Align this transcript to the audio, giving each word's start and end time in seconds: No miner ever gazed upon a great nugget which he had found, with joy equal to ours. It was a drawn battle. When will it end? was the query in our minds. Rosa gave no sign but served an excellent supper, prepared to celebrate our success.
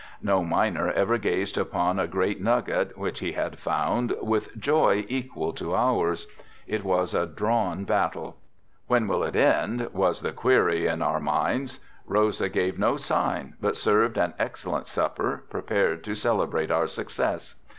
No 0.23 0.43
miner 0.43 0.89
ever 0.89 1.19
gazed 1.19 1.59
upon 1.59 1.99
a 1.99 2.07
great 2.07 2.41
nugget 2.41 2.97
which 2.97 3.19
he 3.19 3.33
had 3.33 3.59
found, 3.59 4.15
with 4.19 4.57
joy 4.59 5.05
equal 5.07 5.53
to 5.53 5.75
ours. 5.75 6.25
It 6.65 6.83
was 6.83 7.13
a 7.13 7.27
drawn 7.27 7.83
battle. 7.83 8.37
When 8.87 9.07
will 9.07 9.23
it 9.23 9.35
end? 9.35 9.89
was 9.93 10.21
the 10.23 10.31
query 10.31 10.87
in 10.87 11.03
our 11.03 11.19
minds. 11.19 11.81
Rosa 12.07 12.49
gave 12.49 12.79
no 12.79 12.97
sign 12.97 13.53
but 13.61 13.75
served 13.77 14.17
an 14.17 14.33
excellent 14.39 14.87
supper, 14.87 15.43
prepared 15.51 16.03
to 16.05 16.15
celebrate 16.15 16.71
our 16.71 16.87
success. 16.87 17.53